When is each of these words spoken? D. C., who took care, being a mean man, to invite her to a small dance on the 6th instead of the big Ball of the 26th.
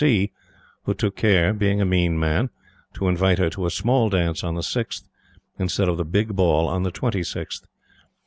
D. 0.03 0.07
C., 0.07 0.31
who 0.85 0.95
took 0.95 1.15
care, 1.15 1.53
being 1.53 1.79
a 1.79 1.85
mean 1.85 2.19
man, 2.19 2.49
to 2.95 3.07
invite 3.07 3.37
her 3.37 3.51
to 3.51 3.67
a 3.67 3.69
small 3.69 4.09
dance 4.09 4.43
on 4.43 4.55
the 4.55 4.61
6th 4.63 5.03
instead 5.59 5.87
of 5.87 5.97
the 5.97 6.03
big 6.03 6.35
Ball 6.35 6.67
of 6.71 6.83
the 6.83 6.91
26th. 6.91 7.67